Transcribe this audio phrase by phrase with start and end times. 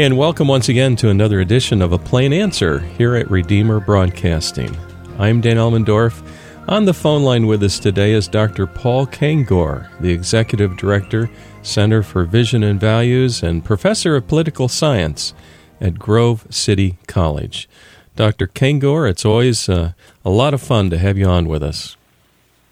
[0.00, 4.74] And welcome once again to another edition of A Plain Answer here at Redeemer Broadcasting.
[5.18, 6.26] I'm Dan Elmendorf.
[6.68, 8.66] On the phone line with us today is Dr.
[8.66, 11.28] Paul Kengor, the Executive Director,
[11.60, 15.34] Center for Vision and Values, and Professor of Political Science
[15.82, 17.68] at Grove City College.
[18.16, 18.46] Dr.
[18.46, 19.92] Kengor, it's always uh,
[20.24, 21.98] a lot of fun to have you on with us.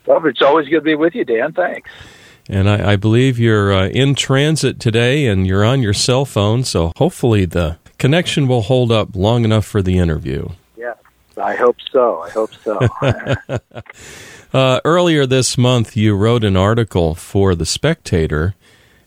[0.06, 1.52] Well, it's always good to be with you, Dan.
[1.52, 1.90] Thanks.
[2.48, 6.64] And I, I believe you're uh, in transit today and you're on your cell phone,
[6.64, 10.48] so hopefully the connection will hold up long enough for the interview.
[10.76, 10.94] Yeah,
[11.36, 12.20] I hope so.
[12.20, 12.78] I hope so.
[14.58, 18.54] uh, earlier this month, you wrote an article for The Spectator,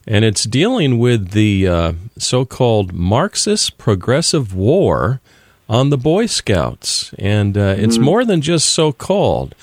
[0.06, 5.20] and it's dealing with the uh, so called Marxist progressive war
[5.68, 7.12] on the Boy Scouts.
[7.18, 8.04] And uh, it's mm-hmm.
[8.04, 9.54] more than just so called.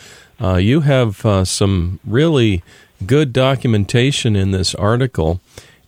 [0.41, 2.63] Uh, you have uh, some really
[3.05, 5.39] good documentation in this article.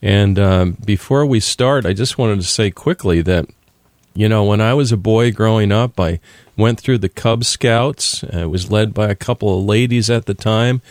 [0.02, 3.46] And um, before we start, I just wanted to say quickly that,
[4.14, 6.20] you know, when I was a boy growing up, I
[6.58, 8.24] went through the Cub Scouts.
[8.24, 10.82] It was led by a couple of ladies at the time,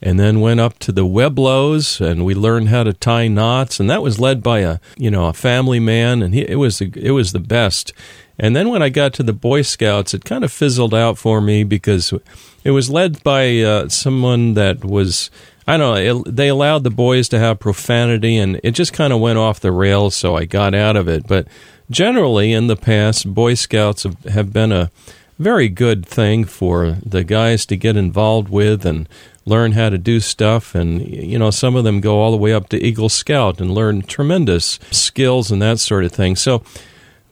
[0.00, 3.80] and then went up to the Webelos, and we learned how to tie knots.
[3.80, 6.80] And that was led by a, you know, a family man, and he, it was
[6.80, 7.92] it was the best.
[8.38, 11.40] And then when I got to the Boy Scouts, it kind of fizzled out for
[11.40, 12.14] me because
[12.62, 15.30] it was led by uh, someone that was
[15.68, 16.22] I don't know.
[16.22, 19.60] It, they allowed the boys to have profanity, and it just kind of went off
[19.60, 20.16] the rails.
[20.16, 21.26] So I got out of it.
[21.28, 21.46] But
[21.90, 24.90] generally, in the past, Boy Scouts have, have been a
[25.38, 29.06] very good thing for the guys to get involved with and
[29.44, 30.74] learn how to do stuff.
[30.74, 33.74] And, you know, some of them go all the way up to Eagle Scout and
[33.74, 36.34] learn tremendous skills and that sort of thing.
[36.34, 36.64] So,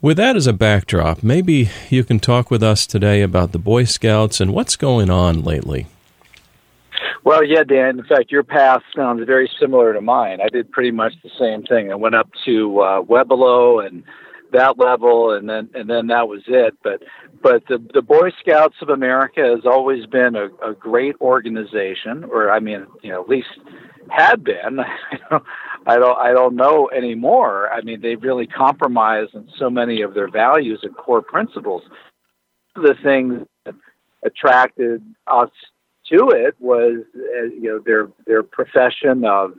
[0.03, 3.85] with that as a backdrop, maybe you can talk with us today about the Boy
[3.85, 5.87] Scouts and what's going on lately.
[7.27, 7.99] Well, yeah, Dan.
[7.99, 10.39] In fact, your path sounds very similar to mine.
[10.41, 11.91] I did pretty much the same thing.
[11.91, 14.05] I went up to uh, Webelo and
[14.53, 16.75] that level, and then and then that was it.
[16.85, 17.03] But
[17.43, 22.53] but the the Boy Scouts of America has always been a, a great organization, or
[22.53, 23.49] I mean, you know, at least
[24.09, 24.79] had been.
[25.89, 27.73] I don't I don't know anymore.
[27.73, 31.83] I mean, they've really compromised on so many of their values and core principles.
[32.77, 33.75] The things that
[34.25, 35.51] attracted us
[36.11, 39.55] to it was uh, you know their their profession of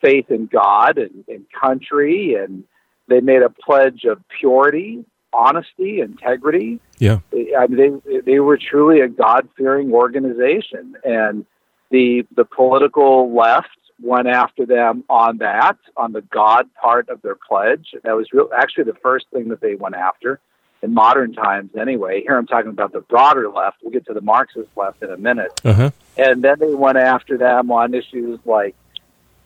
[0.00, 2.64] faith in God and, and country, and
[3.08, 6.80] they made a pledge of purity, honesty, integrity.
[6.98, 7.20] Yeah,
[7.58, 11.44] I mean they they were truly a God fearing organization, and
[11.90, 13.68] the the political left
[14.02, 17.94] went after them on that on the God part of their pledge.
[18.04, 20.40] That was real, actually the first thing that they went after
[20.82, 22.22] in modern times anyway.
[22.22, 23.78] Here I'm talking about the broader left.
[23.82, 25.60] We'll get to the Marxist left in a minute.
[25.64, 25.90] Uh-huh.
[26.16, 28.74] And then they went after them on issues like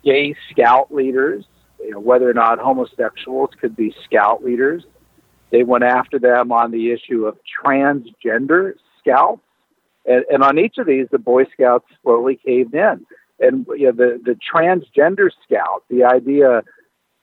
[0.05, 1.45] gay scout leaders,
[1.81, 4.85] you know, whether or not homosexuals could be scout leaders.
[5.51, 9.43] They went after them on the issue of transgender scouts.
[10.07, 13.07] And, and on each of these, the Boy Scouts slowly caved in.
[13.39, 16.63] And you know, the, the transgender scout, the idea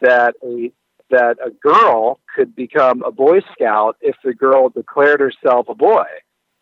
[0.01, 0.71] that a
[1.09, 6.05] that a girl could become a Boy Scout if the girl declared herself a boy,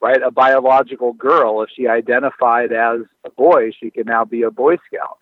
[0.01, 0.22] right?
[0.22, 1.61] A biological girl.
[1.63, 5.17] If she identified as a boy, she could now be a Boy Scout.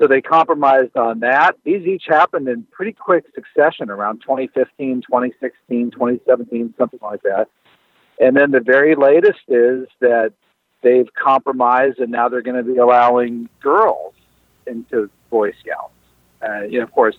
[0.00, 1.56] So they compromised on that.
[1.62, 7.48] These each happened in pretty quick succession around 2015, 2016, 2017, something like that.
[8.18, 10.32] And then the very latest is that
[10.82, 14.14] they've compromised and now they're going to be allowing girls
[14.66, 15.92] into Boy Scouts.
[16.42, 17.16] Uh, you know, of course,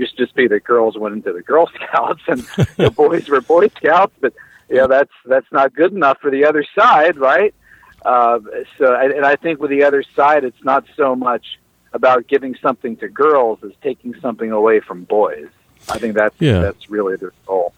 [0.00, 2.40] used to just be the girls went into the Girl Scouts and
[2.76, 4.32] the boys were Boy Scouts, but
[4.68, 7.54] you know that's that's not good enough for the other side, right?
[8.04, 8.40] Uh,
[8.78, 11.60] so, and I think with the other side, it's not so much
[11.92, 15.48] about giving something to girls as taking something away from boys.
[15.88, 16.60] I think that's yeah.
[16.60, 17.74] that's really the goal.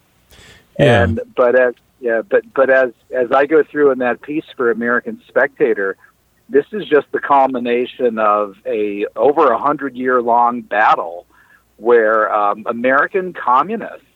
[0.79, 1.03] Yeah.
[1.03, 4.71] And but as yeah, but but as as I go through in that piece for
[4.71, 5.97] American Spectator,
[6.49, 11.27] this is just the culmination of a over a hundred year long battle
[11.83, 14.07] where um, American communists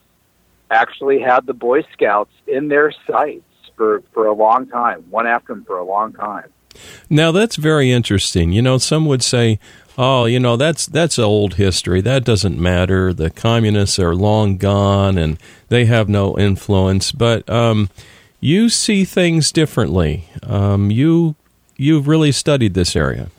[0.70, 3.42] actually had the Boy Scouts in their sights
[3.76, 6.48] for, for a long time, one after them for a long time.
[7.10, 8.52] Now that's very interesting.
[8.52, 9.58] You know, some would say,
[9.96, 12.02] "Oh, you know, that's that's old history.
[12.02, 13.14] That doesn't matter.
[13.14, 17.88] The communists are long gone, and they have no influence." But um,
[18.40, 20.28] you see things differently.
[20.42, 21.34] Um, you
[21.78, 23.30] you've really studied this area.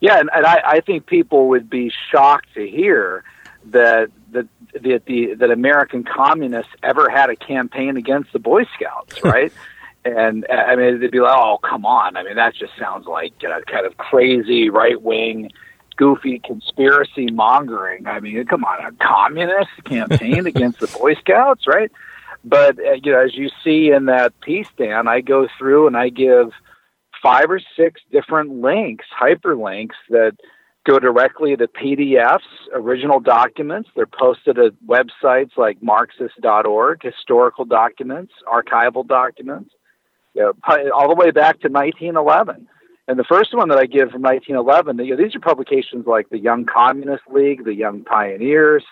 [0.00, 3.24] Yeah, and, and I, I think people would be shocked to hear
[3.66, 4.46] that that
[4.80, 9.52] that the that American communists ever had a campaign against the Boy Scouts, right?
[10.04, 13.34] and I mean, they'd be like, "Oh, come on!" I mean, that just sounds like
[13.42, 15.50] you know, kind of crazy right wing
[15.96, 18.06] goofy conspiracy mongering.
[18.06, 21.90] I mean, come on, a communist campaign against the Boy Scouts, right?
[22.44, 25.96] But uh, you know, as you see in that piece, Dan, I go through and
[25.96, 26.52] I give
[27.22, 30.36] five or six different links, hyperlinks that
[30.86, 32.40] go directly to PDFs,
[32.72, 33.90] original documents.
[33.94, 39.70] They're posted at websites like Marxist.org, historical documents, archival documents,
[40.34, 40.52] you know,
[40.92, 42.66] all the way back to 1911.
[43.06, 46.28] And the first one that I give from 1911, you know, these are publications like
[46.28, 48.84] the Young Communist League, the Young Pioneers,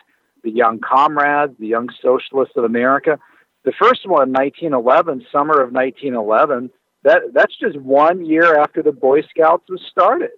[0.42, 3.18] the Young Comrades, the Young Socialists of America.
[3.64, 6.70] The first one, 1911, summer of 1911,
[7.06, 10.30] that that's just one year after the Boy Scouts was started.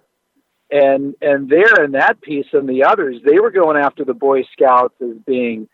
[0.70, 4.44] And and there in that piece and the others, they were going after the Boy
[4.52, 5.68] Scouts as being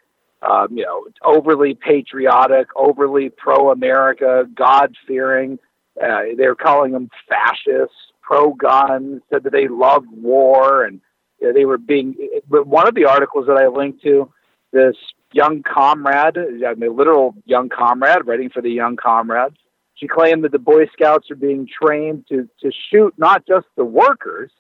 [0.48, 5.58] um, you know, overly patriotic, overly pro-America, God-fearing,
[6.02, 11.00] uh, they were calling them fascists, pro-gun, said that they loved war, and
[11.40, 12.14] you know, they were being.
[12.48, 14.30] But one of the articles that I linked to,
[14.72, 14.96] this
[15.32, 19.56] young comrade, I mean, literal young comrade, writing for the young comrades,
[19.94, 23.84] she claimed that the Boy Scouts are being trained to to shoot not just the
[23.84, 24.50] workers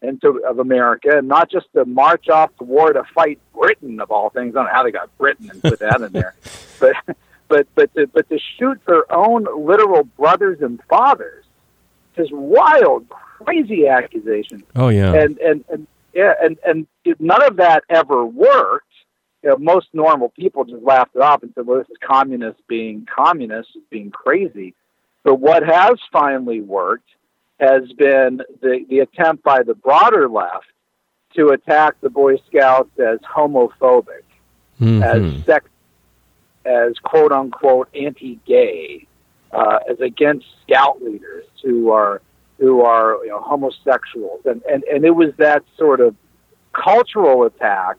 [0.00, 4.00] and into of America, and not just to march off to war to fight Britain
[4.00, 4.54] of all things.
[4.54, 6.34] I don't know how they got Britain and put that in there,
[6.80, 6.94] but
[7.48, 11.44] but but to, but to shoot their own literal brothers and fathers,
[12.16, 14.62] just wild, crazy accusations.
[14.76, 16.86] Oh yeah, and and and yeah, and and
[17.18, 18.87] none of that ever worked.
[19.42, 22.60] You know, most normal people just laughed it off and said, "Well, this is communist
[22.66, 24.74] being communist, being crazy."
[25.22, 27.08] But what has finally worked
[27.60, 30.66] has been the the attempt by the broader left
[31.34, 34.24] to attack the Boy Scouts as homophobic,
[34.80, 35.02] mm-hmm.
[35.02, 35.68] as sex
[36.64, 39.06] as quote unquote anti-gay,
[39.52, 42.22] uh, as against scout leaders who are
[42.58, 46.14] who are you know, homosexuals, and, and and it was that sort of
[46.72, 47.98] cultural attack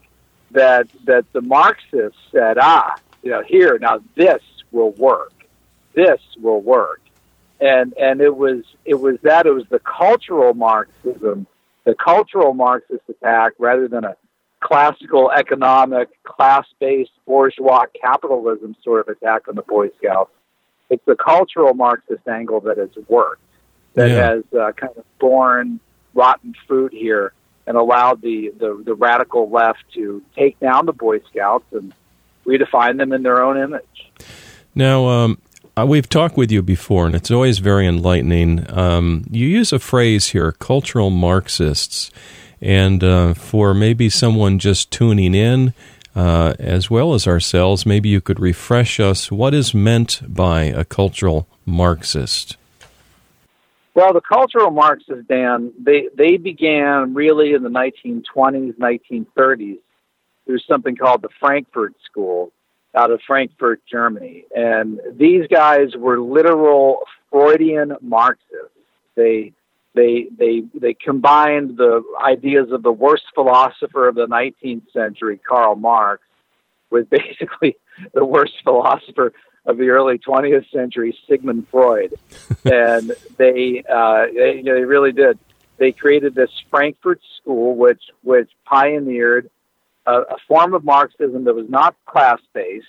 [0.51, 4.41] that that the Marxists said, ah, you know, here now this
[4.71, 5.33] will work,
[5.93, 7.01] this will work,
[7.59, 11.47] and and it was it was that it was the cultural Marxism,
[11.83, 14.15] the cultural Marxist attack rather than a
[14.61, 20.31] classical economic, class based bourgeois capitalism sort of attack on the Boy Scouts.
[20.89, 23.43] It's the cultural Marxist angle that has worked,
[23.93, 24.15] that yeah.
[24.15, 25.79] has uh, kind of borne
[26.13, 27.33] rotten fruit here
[27.69, 31.93] and allowed the, the, the radical left to take down the Boy Scouts and
[32.43, 34.11] redefine them in their own image.
[34.73, 35.41] Now, um,
[35.77, 38.65] uh, we've talked with you before, and it's always very enlightening.
[38.75, 42.09] Um, you use a phrase here, cultural Marxists.
[42.59, 45.73] And uh, for maybe someone just tuning in,
[46.15, 50.83] uh, as well as ourselves, maybe you could refresh us what is meant by a
[50.83, 52.57] cultural Marxist.
[53.95, 59.79] Well, the cultural Marxists, Dan, they, they began really in the 1920s, 1930s
[60.45, 62.51] through something called the Frankfurt School
[62.95, 64.45] out of Frankfurt, Germany.
[64.55, 68.75] And these guys were literal Freudian Marxists.
[69.15, 69.53] They
[69.95, 75.75] they they they combined the ideas of the worst philosopher of the 19th century, Karl
[75.75, 76.23] Marx,
[76.89, 77.75] with basically
[78.13, 79.33] the worst philosopher
[79.65, 82.13] of the early 20th century, Sigmund Freud,
[82.65, 85.37] and they, uh, they they really did.
[85.77, 89.49] They created this Frankfurt School, which which pioneered
[90.05, 92.87] a, a form of Marxism that was not class based,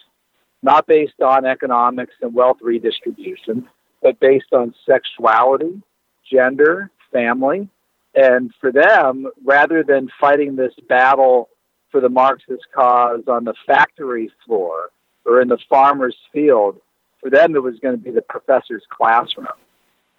[0.62, 3.68] not based on economics and wealth redistribution,
[4.02, 5.82] but based on sexuality,
[6.30, 7.68] gender, family.
[8.14, 11.48] And for them, rather than fighting this battle
[11.90, 14.90] for the Marxist cause on the factory floor
[15.26, 16.80] or in the farmer's field,
[17.20, 19.48] for them it was going to be the professor's classroom.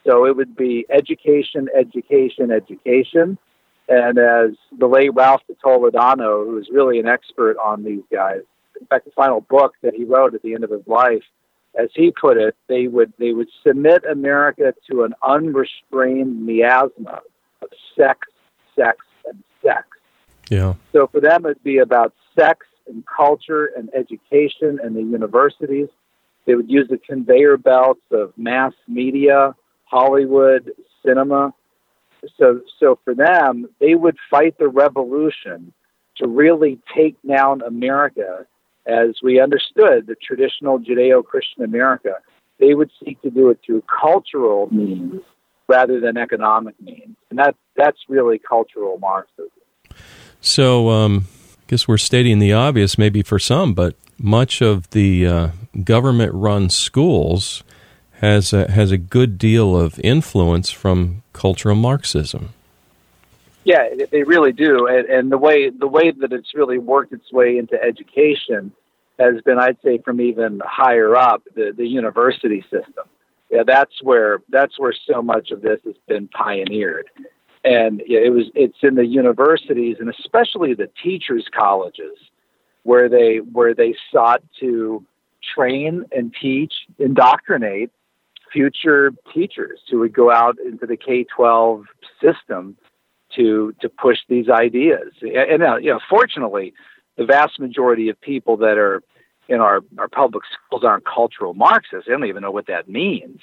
[0.06, 3.38] So it would be education, education, education.
[3.88, 8.42] And as the late Ralph de Toledano, who is really an expert on these guys,
[8.80, 11.24] in fact, the final book that he wrote at the end of his life
[11.80, 17.22] as he put it, they would they would submit America to an unrestrained miasma
[17.62, 18.28] of sex,
[18.76, 19.88] sex, and sex.
[20.50, 20.74] Yeah.
[20.92, 25.88] So for them, it'd be about sex and culture and education and the universities.
[26.46, 29.56] They would use the conveyor belts of mass media,
[29.86, 30.72] Hollywood,
[31.06, 31.54] cinema.
[32.38, 35.74] So, so for them, they would fight the revolution
[36.18, 38.46] to really take down America
[38.86, 42.16] as we understood the traditional Judeo Christian America,
[42.60, 45.22] they would seek to do it through cultural means
[45.68, 47.16] rather than economic means.
[47.30, 49.52] And that, that's really cultural Marxism.
[50.42, 51.26] So, um,
[51.72, 55.50] guess we're stating the obvious, maybe for some, but much of the uh,
[55.86, 57.64] government run schools
[58.20, 62.50] has a, has a good deal of influence from cultural Marxism.
[63.64, 67.32] Yeah, they really do, and, and the way the way that it's really worked its
[67.32, 68.74] way into education
[69.18, 73.06] has been, I'd say, from even higher up the the university system.
[73.50, 77.10] Yeah, that's where that's where so much of this has been pioneered,
[77.64, 82.18] and it was it's in the universities and especially the teachers' colleges
[82.84, 85.06] where they where they sought to
[85.56, 87.92] train and teach, indoctrinate
[88.52, 91.86] future teachers who would go out into the K twelve
[92.22, 92.76] system
[93.36, 95.14] to to push these ideas.
[95.22, 96.74] And, uh, you know, fortunately,
[97.18, 99.02] the vast majority of people that are
[99.48, 102.08] in our, our public schools aren't cultural Marxists.
[102.08, 103.40] They don't even know what that means.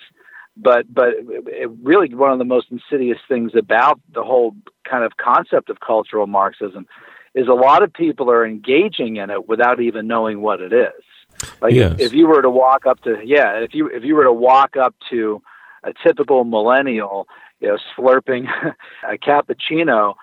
[0.60, 4.56] But but it, really, one of the most insidious things about the whole
[4.88, 6.86] kind of concept of cultural Marxism
[7.34, 11.50] is a lot of people are engaging in it without even knowing what it is.
[11.60, 11.92] Like yes.
[11.92, 14.32] if, if you were to walk up to yeah, if you if you were to
[14.32, 15.40] walk up to
[15.84, 17.28] a typical millennial
[17.60, 18.46] you know, slurping
[19.08, 20.14] a cappuccino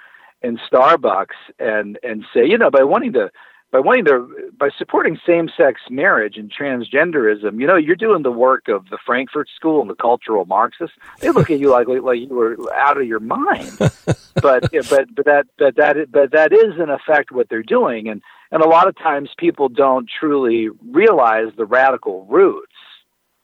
[0.42, 3.32] in Starbucks and and say, you know, by wanting to
[3.76, 8.70] by wanting to by supporting same-sex marriage and transgenderism, you know, you're doing the work
[8.70, 10.96] of the Frankfurt School and the cultural Marxists.
[11.20, 13.78] They look at you like like you were out of your mind.
[13.78, 13.92] but
[14.36, 18.64] but but that but that but that is in effect what they're doing, and and
[18.64, 22.75] a lot of times people don't truly realize the radical roots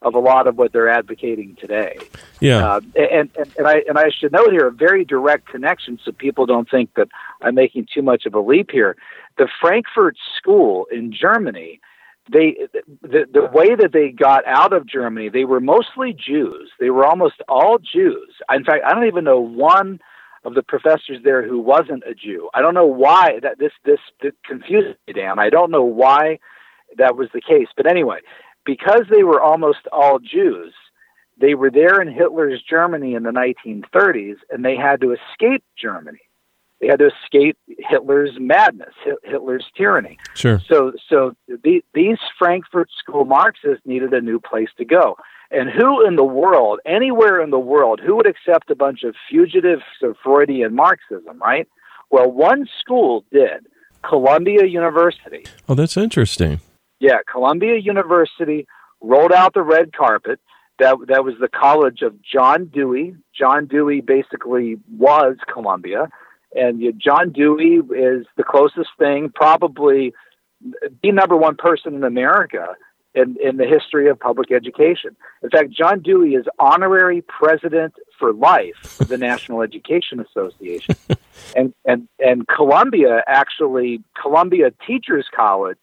[0.01, 1.97] of a lot of what they're advocating today.
[2.39, 5.99] Yeah, uh, and, and and I and I should note here a very direct connection,
[6.03, 7.07] so people don't think that
[7.41, 8.95] I'm making too much of a leap here.
[9.37, 11.79] The Frankfurt School in Germany,
[12.31, 12.57] they
[13.01, 16.71] the the way that they got out of Germany, they were mostly Jews.
[16.79, 18.33] They were almost all Jews.
[18.51, 19.99] In fact, I don't even know one
[20.43, 22.49] of the professors there who wasn't a Jew.
[22.55, 25.37] I don't know why that this this, this confuses me, Dan.
[25.37, 26.39] I don't know why
[26.97, 28.19] that was the case, but anyway
[28.65, 30.73] because they were almost all Jews,
[31.39, 36.19] they were there in Hitler's Germany in the 1930s, and they had to escape Germany.
[36.79, 40.17] They had to escape Hitler's madness, Hitler's tyranny.
[40.33, 40.59] Sure.
[40.67, 45.15] So, so the, these Frankfurt School Marxists needed a new place to go.
[45.51, 49.15] And who in the world, anywhere in the world, who would accept a bunch of
[49.29, 51.67] fugitives of Freudian Marxism, right?
[52.09, 53.67] Well, one school did,
[54.01, 55.45] Columbia University.
[55.69, 56.61] Oh, that's interesting.
[57.01, 58.67] Yeah, Columbia University
[59.01, 60.39] rolled out the red carpet.
[60.77, 63.15] That that was the college of John Dewey.
[63.37, 66.09] John Dewey basically was Columbia,
[66.55, 70.13] and you John Dewey is the closest thing, probably
[71.01, 72.75] the number one person in America
[73.15, 75.15] in, in the history of public education.
[75.41, 80.95] In fact, John Dewey is honorary president for life of the National Education Association.
[81.55, 85.79] and, and, and Columbia, actually, Columbia Teachers College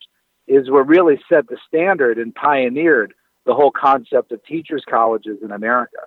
[0.49, 3.15] is what really set the standard and pioneered
[3.47, 5.99] the whole concept of teachers' colleges in America.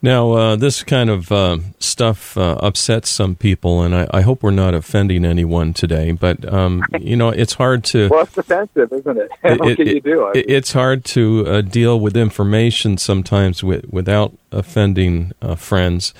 [0.00, 4.44] Now, uh, this kind of uh, stuff uh, upsets some people, and I, I, hope
[4.44, 6.12] we're not offending anyone today.
[6.12, 8.08] But um, you know, it's hard to.
[8.08, 9.30] Well, it's offensive, isn't it?
[9.58, 10.26] what it, can you do?
[10.28, 16.14] I mean, it's hard to uh, deal with information sometimes with, without offending uh, friends.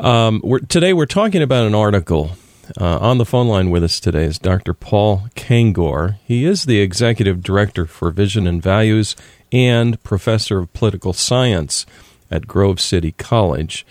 [0.00, 2.30] Um, we're, today, we're talking about an article
[2.80, 4.74] uh, on the phone line with us today is Dr.
[4.74, 6.16] Paul Kengor.
[6.24, 9.16] He is the executive director for Vision and Values
[9.52, 11.86] and professor of political science
[12.30, 13.86] at Grove City College.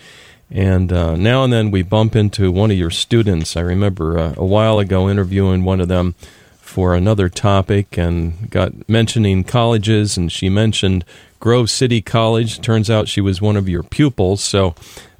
[0.50, 3.56] And uh, now and then we bump into one of your students.
[3.56, 6.14] I remember uh, a while ago interviewing one of them
[6.60, 11.04] for another topic and got mentioning colleges, and she mentioned
[11.40, 12.60] Grove City College.
[12.60, 14.42] Turns out she was one of your pupils.
[14.42, 14.74] So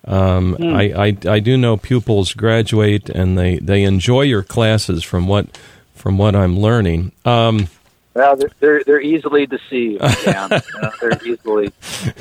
[0.06, 0.74] um, mm.
[0.74, 5.46] I, I, I do know pupils graduate and they, they enjoy your classes from what
[5.94, 7.12] from what I'm learning.
[7.24, 7.68] Um,
[8.12, 10.02] well, they're, they're, they're easily deceived.
[10.26, 10.60] Yeah,
[11.00, 11.72] they're easily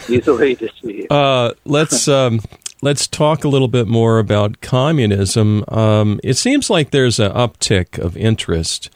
[0.09, 1.11] easily deceived.
[1.11, 2.39] Uh, let's um,
[2.81, 5.63] let's talk a little bit more about communism.
[5.67, 8.89] Um, it seems like there's an uptick of interest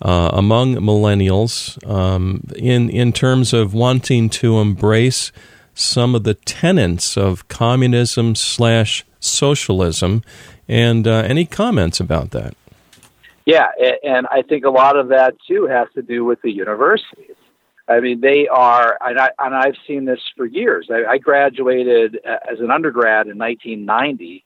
[0.00, 5.32] uh, among millennials um, in in terms of wanting to embrace
[5.74, 10.22] some of the tenets of communism slash socialism.
[10.68, 12.54] And uh, any comments about that?
[13.44, 13.66] Yeah,
[14.04, 17.34] and I think a lot of that too has to do with the universities.
[17.88, 20.88] I mean, they are, and, I, and I've seen this for years.
[20.90, 24.44] I, I graduated uh, as an undergrad in 1990,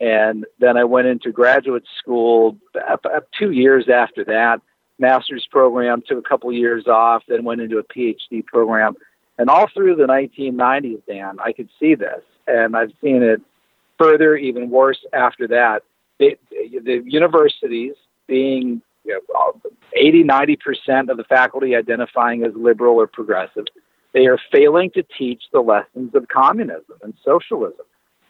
[0.00, 2.58] and then I went into graduate school
[2.88, 3.06] up
[3.38, 4.60] two years after that.
[4.98, 8.94] Master's program took a couple years off, then went into a PhD program.
[9.38, 13.40] And all through the 1990s, Dan, I could see this, and I've seen it
[13.98, 15.82] further, even worse after that.
[16.18, 17.94] They, the universities
[18.26, 19.60] being you know,
[19.94, 23.66] 80, 90% of the faculty identifying as liberal or progressive,
[24.12, 27.84] they are failing to teach the lessons of communism and socialism.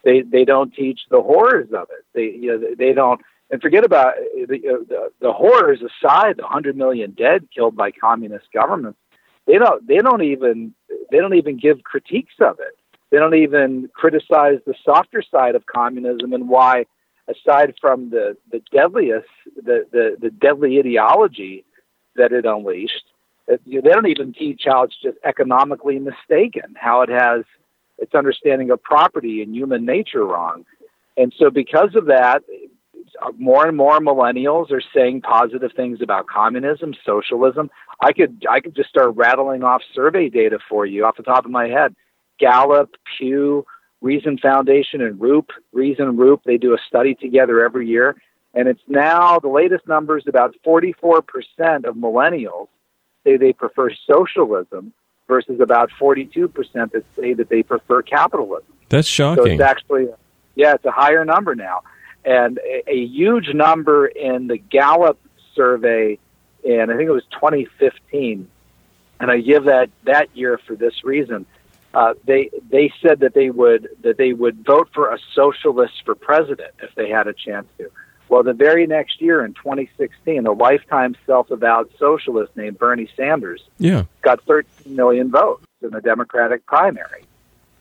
[0.04, 2.04] They they don't teach the horrors of it.
[2.14, 3.20] They you know they don't
[3.50, 7.76] and forget about uh, the uh, the, the horrors aside, the hundred million dead killed
[7.76, 8.98] by communist governments.
[9.46, 10.74] They don't they don't even
[11.10, 12.76] they don't even give critiques of it.
[13.10, 16.86] They don't even criticize the softer side of communism and why,
[17.28, 21.64] aside from the the deadliest the the, the deadly ideology
[22.16, 23.04] that it unleashed,
[23.46, 27.44] it, you they don't even teach how it's just economically mistaken, how it has
[27.98, 30.64] its understanding of property and human nature wrong.
[31.16, 32.42] And so, because of that,
[33.22, 37.70] Uh, more and more millennials are saying positive things about communism, socialism.
[38.00, 41.44] I could I could just start rattling off survey data for you off the top
[41.44, 41.94] of my head.
[42.38, 43.64] Gallup, Pew,
[44.00, 45.50] Reason Foundation, and Rupe.
[45.72, 48.16] Reason Rupe they do a study together every year,
[48.54, 51.22] and it's now the latest numbers about 44%
[51.84, 52.68] of millennials
[53.24, 54.92] say they prefer socialism
[55.28, 56.52] versus about 42%
[56.92, 58.72] that say that they prefer capitalism.
[58.88, 59.44] That's shocking.
[59.44, 60.06] So it's actually,
[60.54, 61.82] yeah, it's a higher number now.
[62.26, 65.18] And a, a huge number in the Gallup
[65.54, 66.18] survey,
[66.68, 68.48] and I think it was 2015,
[69.20, 71.46] and I give that that year for this reason.
[71.94, 76.14] Uh, they they said that they would that they would vote for a socialist for
[76.14, 77.90] president if they had a chance to.
[78.28, 84.02] Well, the very next year in 2016, a lifetime self-avowed socialist named Bernie Sanders yeah.
[84.22, 87.24] got 13 million votes in the Democratic primary.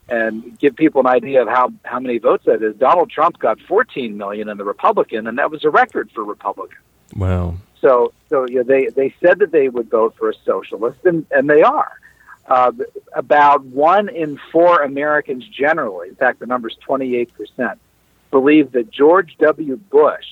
[0.07, 2.75] And give people an idea of how, how many votes that is.
[2.75, 6.79] Donald Trump got 14 million in the Republican, and that was a record for Republicans.
[7.15, 7.55] Wow.
[7.81, 11.49] So, so yeah, they, they said that they would vote for a socialist, and, and
[11.49, 11.99] they are.
[12.47, 12.71] Uh,
[13.15, 17.79] about one in four Americans generally, in fact, the number is 28 percent,
[18.29, 19.77] believe that George W.
[19.77, 20.25] Bush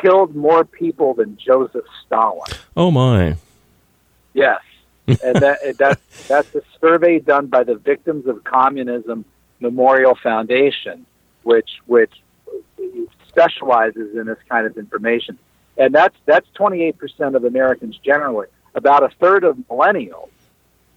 [0.00, 2.52] killed more people than Joseph Stalin.
[2.76, 3.36] Oh my!
[4.34, 4.60] Yes,
[5.06, 9.24] and that that that's a survey done by the Victims of Communism
[9.60, 11.06] Memorial Foundation,
[11.42, 12.12] which which
[13.28, 15.38] specializes in this kind of information,
[15.76, 18.46] and that's that's 28 percent of Americans generally.
[18.74, 20.30] About a third of millennials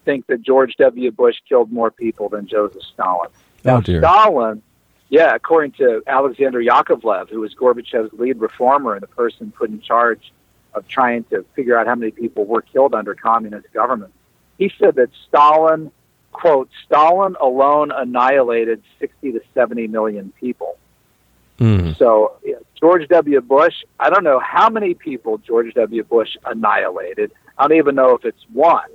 [0.06, 1.12] think that George W.
[1.12, 3.30] Bush killed more people than Joseph Stalin.
[3.30, 4.00] Oh, now, oh dear.
[4.00, 4.62] Stalin
[5.10, 9.80] yeah, according to Alexander Yakovlev, who was Gorbachev's lead reformer and the person put in
[9.82, 10.34] charge
[10.76, 14.14] of trying to figure out how many people were killed under communist government,
[14.58, 15.92] he said that Stalin,
[16.32, 20.78] quote, Stalin alone annihilated 60 to 70 million people.
[21.60, 21.98] Mm.
[21.98, 23.42] So yeah, George W.
[23.42, 26.04] Bush, I don't know how many people George W.
[26.04, 27.32] Bush annihilated.
[27.58, 28.90] I don't even know if it's one.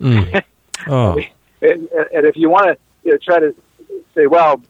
[0.00, 0.42] Mm.
[0.86, 1.18] Oh.
[1.60, 3.52] and, and if you want to you know, try to
[4.14, 4.62] say, well,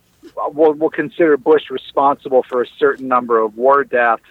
[0.53, 4.23] we'll, we'll consider Bush responsible for a certain number of war deaths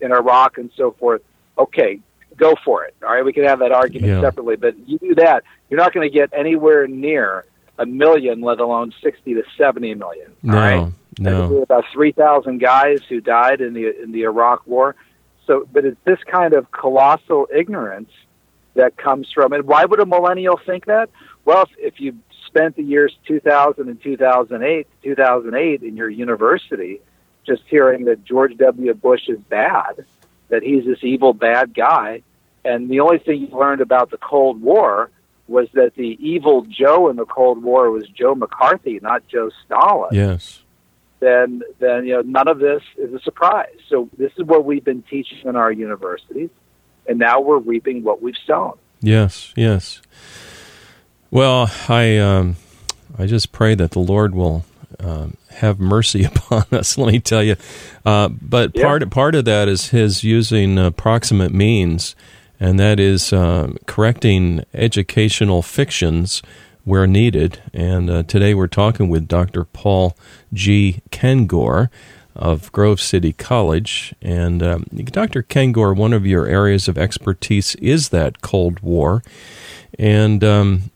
[0.00, 1.22] in Iraq and so forth.
[1.58, 2.00] Okay,
[2.36, 2.94] go for it.
[3.02, 4.20] All right, we can have that argument Yeah.
[4.20, 7.44] separately, but you do that, you're not going to get anywhere near
[7.78, 10.32] a million, let alone sixty to seventy million.
[10.42, 10.92] No, all right?
[11.18, 11.62] no.
[11.62, 14.94] About three thousand guys who died in the in the Iraq War.
[15.46, 18.10] So, but it's this kind of colossal ignorance
[18.74, 19.64] that comes from it.
[19.66, 21.10] Why would a millennial think that?
[21.44, 27.00] Well, if, if you spent the years 2000 and 2008, 2008 in your university,
[27.46, 28.94] just hearing that George W.
[28.94, 30.04] Bush is bad,
[30.48, 32.22] that he's this evil bad guy,
[32.64, 35.10] and the only thing you learned about the Cold War
[35.46, 40.10] was that the evil Joe in the Cold War was Joe McCarthy, not Joe Stalin
[40.12, 40.62] Yes.
[41.20, 43.76] then then you know none of this is a surprise.
[43.88, 46.50] So this is what we've been teaching in our universities,
[47.06, 48.78] and now we're reaping what we've sown.
[49.00, 49.52] Yes.
[49.56, 50.00] Yes.
[51.30, 52.56] Well, I um,
[53.18, 54.64] I just pray that the Lord will
[55.00, 56.96] um, have mercy upon us.
[56.98, 57.56] Let me tell you.
[58.04, 58.84] Uh, but Yeah.
[58.84, 62.14] part part of that is his using uh, proximate means,
[62.60, 66.42] and that is um, correcting educational fictions
[66.84, 67.60] where needed.
[67.72, 69.64] And uh, today we're talking with Dr.
[69.64, 70.16] Paul
[70.52, 71.00] G.
[71.10, 71.88] Kengor
[72.36, 74.14] of Grove City College.
[74.20, 75.42] And um, Dr.
[75.42, 79.22] Kengor, one of your areas of expertise is that Cold War.
[79.98, 80.90] And um,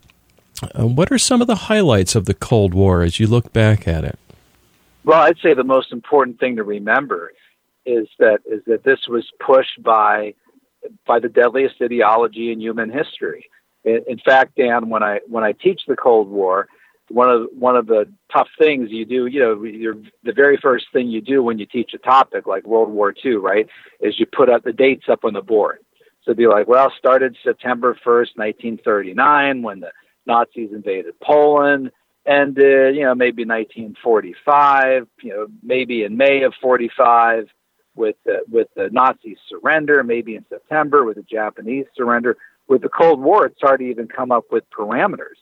[0.63, 3.87] uh, what are some of the highlights of the Cold War as you look back
[3.87, 4.19] at it?
[5.05, 7.33] Well, I'd say the most important thing to remember
[7.87, 10.35] is that is that this was pushed by
[11.07, 13.47] by the deadliest ideology in human history.
[13.85, 16.69] In, in fact, Dan, when I when I teach the Cold War,
[17.09, 21.09] one of one of the tough things you do, you know, the very first thing
[21.09, 23.67] you do when you teach a topic like World War II, right,
[24.01, 25.79] is you put up the dates up on the board.
[26.25, 29.91] So be like, well, started September 1st, 1939, when the
[30.29, 31.91] Nazis invaded Poland,
[32.27, 37.49] ended, uh, you know, maybe 1945, you know, maybe in May of 45
[37.97, 42.37] with the, with the Nazi surrender, maybe in September with the Japanese surrender.
[42.69, 45.41] With the Cold War, it's hard to even come up with parameters.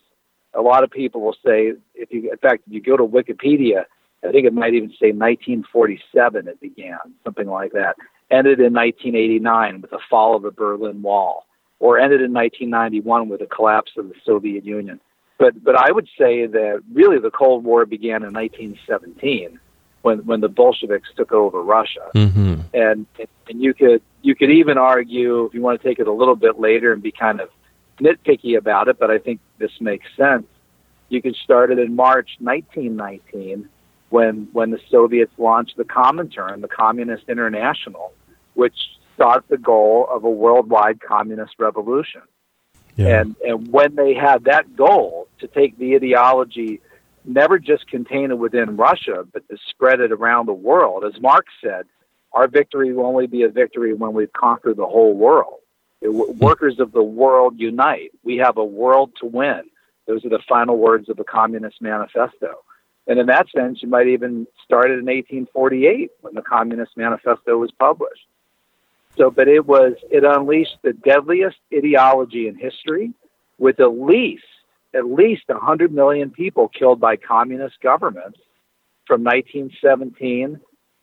[0.54, 3.84] A lot of people will say, if you, in fact, if you go to Wikipedia
[4.26, 7.96] I think it might even say 1947 it began, something like that.
[8.30, 11.46] Ended in 1989 with the fall of the Berlin Wall,
[11.78, 15.00] or ended in 1991 with the collapse of the Soviet Union.
[15.38, 19.60] But but I would say that really the Cold War began in 1917
[20.02, 22.60] when when the Bolsheviks took over Russia, mm-hmm.
[22.72, 26.12] and and you could you could even argue if you want to take it a
[26.12, 27.50] little bit later and be kind of
[28.00, 30.46] nitpicky about it, but I think this makes sense.
[31.08, 33.68] You could start it in March 1919
[34.10, 38.12] when when the Soviets launched the Comintern, the Communist International,
[38.54, 38.76] which
[39.16, 42.22] sought the goal of a worldwide communist revolution.
[42.96, 43.20] Yeah.
[43.20, 46.80] And and when they had that goal to take the ideology,
[47.24, 51.46] never just contain it within Russia, but to spread it around the world, as Marx
[51.62, 51.86] said,
[52.32, 55.60] our victory will only be a victory when we've conquered the whole world.
[56.02, 56.38] Hmm.
[56.38, 58.12] Workers of the world unite.
[58.22, 59.62] We have a world to win.
[60.06, 62.62] Those are the final words of the Communist Manifesto.
[63.08, 67.56] And in that sense, you might even start it in 1848 when the Communist Manifesto
[67.56, 68.26] was published.
[69.16, 73.12] So, but it was, it unleashed the deadliest ideology in history
[73.58, 74.44] with at least,
[74.94, 78.38] at least 100 million people killed by communist governments
[79.06, 80.60] from 1917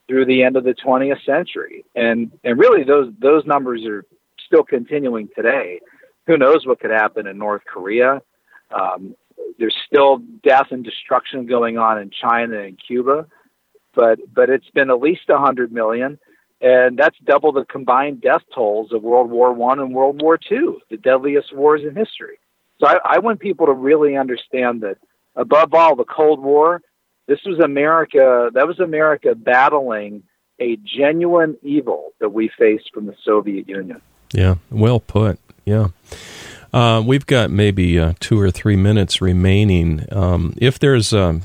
[0.08, 1.86] through the end of the 20th century.
[1.95, 4.06] And, and really those, those numbers are
[4.45, 5.80] still continuing today.
[6.28, 8.21] Who knows what could happen in North Korea?
[8.73, 9.15] Um,
[9.60, 13.28] there's still death and destruction going on in China and Cuba,
[13.93, 16.17] but but it's been at least 100 million,
[16.61, 20.79] and that's double the combined death tolls of World War One and World War Two,
[20.89, 22.39] the deadliest wars in history.
[22.79, 24.97] So I, I want people to really understand that
[25.35, 26.81] above all, the Cold War,
[27.27, 28.49] this was America.
[28.53, 30.23] That was America battling
[30.59, 34.01] a genuine evil that we faced from the Soviet Union.
[34.33, 35.39] Yeah, well put.
[35.65, 35.89] Yeah.
[36.71, 40.05] Uh, we've got maybe uh, two or three minutes remaining.
[40.11, 41.43] Um, if there's um,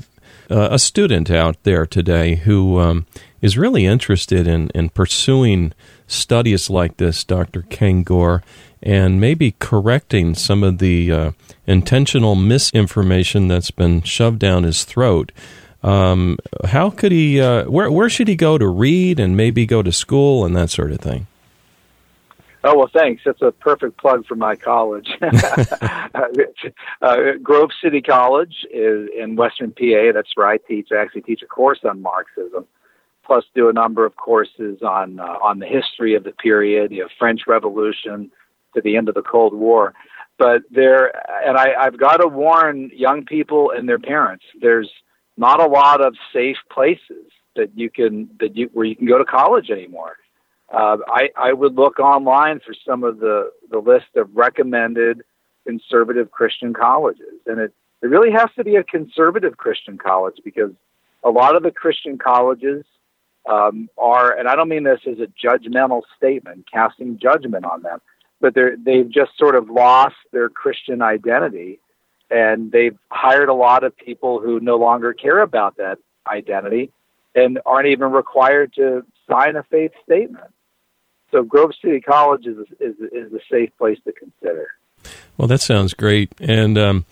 [0.48, 3.06] a student out there today who um,
[3.40, 5.72] is really interested in, in pursuing
[6.06, 7.62] studies like this, Dr.
[7.62, 8.42] Kengor,
[8.82, 11.32] and maybe correcting some of the uh,
[11.66, 15.32] intentional misinformation that's been shoved down his throat,
[15.82, 19.82] um, how could he, uh, where, where should he go to read and maybe go
[19.82, 21.26] to school and that sort of thing?
[22.64, 23.22] Oh well, thanks.
[23.24, 25.08] That's a perfect plug for my college.
[25.22, 26.26] uh,
[27.40, 30.10] Grove City College is in Western PA.
[30.12, 30.88] That's where I teach.
[30.90, 32.66] I actually teach a course on Marxism,
[33.28, 37.02] plus do a number of courses on uh, on the history of the period, you
[37.02, 38.32] know, French Revolution
[38.74, 39.94] to the end of the Cold War.
[40.38, 41.12] But there,
[41.46, 44.44] and I, I've got to warn young people and their parents.
[44.60, 44.90] There's
[45.36, 49.18] not a lot of safe places that you can that you where you can go
[49.18, 50.16] to college anymore
[50.72, 55.22] uh, I, I would look online for some of the, the list of recommended
[55.66, 57.40] conservative Christian colleges.
[57.46, 60.72] And it, it really has to be a conservative Christian college because
[61.24, 62.84] a lot of the Christian colleges
[63.48, 68.00] um, are, and I don't mean this as a judgmental statement, casting judgment on them,
[68.40, 71.80] but they're, they've just sort of lost their Christian identity
[72.30, 76.92] and they've hired a lot of people who no longer care about that identity
[77.34, 80.52] and aren't even required to sign a faith statement.
[81.30, 84.68] So Grove City College is is is a safe place to consider.
[85.36, 86.32] Well, that sounds great.
[86.40, 87.04] And um,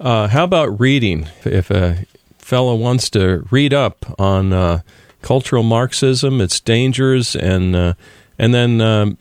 [0.00, 1.28] uh, how about reading?
[1.44, 2.06] If a
[2.38, 4.80] fellow wants to read up on uh,
[5.22, 7.94] cultural Marxism, its dangers, and uh,
[8.38, 9.18] and then um,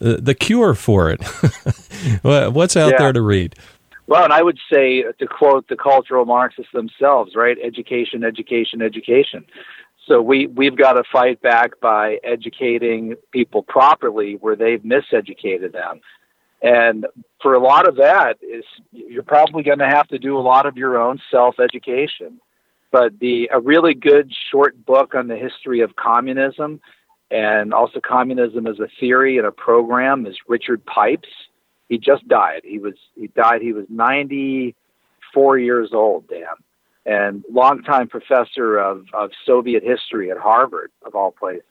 [0.00, 1.22] the cure for it,
[2.22, 2.98] what's out yeah.
[2.98, 3.54] there to read?
[4.06, 7.56] Well, and I would say to quote the cultural Marxists themselves, right?
[7.62, 9.44] Education, education, education.
[10.06, 16.00] So we we've got to fight back by educating people properly where they've miseducated them.
[16.62, 17.06] And
[17.42, 20.66] for a lot of that is you're probably going to have to do a lot
[20.66, 22.40] of your own self-education.
[22.96, 26.80] But the a really good short book on the history of communism
[27.30, 31.28] and also communism as a theory and a program is Richard Pipes.
[31.90, 32.62] He just died.
[32.64, 36.46] He was he died he was 94 years old, Dan
[37.04, 41.64] and longtime professor of, of Soviet history at Harvard, of all places.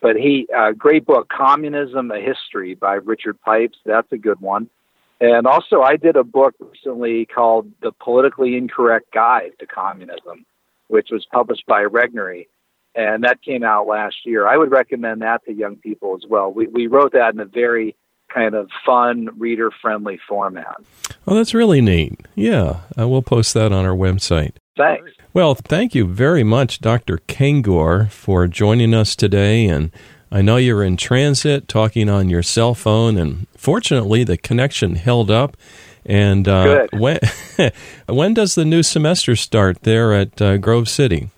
[0.00, 3.78] But he, uh, great book, Communism: A History by Richard Pipes.
[3.84, 4.70] That's a good one.
[5.20, 10.44] And also, I did a book recently called The Politically Incorrect Guide to Communism,
[10.88, 12.48] which was published by Regnery,
[12.94, 14.46] and that came out last year.
[14.46, 16.52] I would recommend that to young people as well.
[16.52, 17.96] We, we wrote that in a very
[18.32, 20.76] kind of fun, reader friendly format.
[21.24, 22.20] Well, that's really neat.
[22.34, 24.52] Yeah, uh, we'll post that on our website.
[24.76, 25.12] Thanks.
[25.32, 27.18] Well, thank you very much, Dr.
[27.28, 29.66] Kengor, for joining us today.
[29.66, 29.90] And
[30.34, 35.30] I know you're in transit talking on your cell phone, and fortunately, the connection held
[35.30, 35.56] up.
[36.04, 37.20] And uh, when
[38.08, 41.30] when does the new semester start there at uh, Grove City?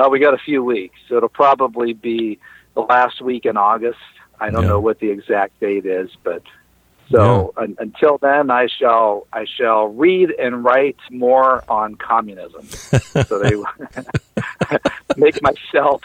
[0.00, 0.98] Oh, we got a few weeks.
[1.08, 2.40] So it'll probably be
[2.74, 4.00] the last week in August.
[4.40, 4.70] I don't Yeah.
[4.70, 6.42] know what the exact date is, but
[7.12, 12.66] so un- until then, I shall I shall read and write more on communism,
[13.26, 13.54] so they
[15.16, 16.02] make myself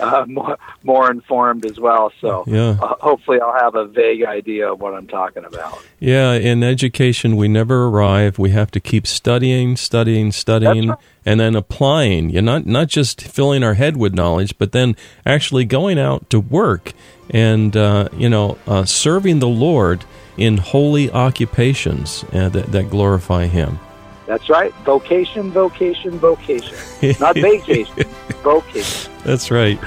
[0.00, 2.12] uh, more more informed as well.
[2.20, 2.76] So Yeah.
[2.80, 5.82] uh, hopefully, I'll have a vague idea of what I'm talking about.
[5.98, 8.38] Yeah, in education, we never arrive.
[8.38, 10.98] We have to keep studying, studying, studying, right.
[11.26, 12.30] and then applying.
[12.30, 14.96] You're not not just filling our head with knowledge, but then
[15.26, 16.92] actually going out to work
[17.30, 20.04] and uh, you know uh, serving the Lord
[20.36, 23.78] in holy occupations uh, that, that glorify Him.
[24.26, 24.72] That's right.
[24.84, 26.76] Vocation, vocation, vocation.
[27.18, 28.04] Not vacation,
[28.42, 29.12] vocation.
[29.24, 29.78] That's right.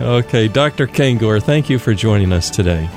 [0.00, 0.86] Okay, Dr.
[0.86, 2.88] Kengor, thank you for joining us today.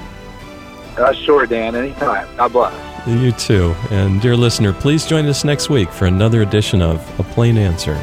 [0.98, 1.76] Uh, sure, Dan.
[1.76, 2.28] Anytime.
[2.38, 3.08] God bless.
[3.08, 3.76] You too.
[3.90, 7.96] And dear listener, please join us next week for another edition of A Plain Answer.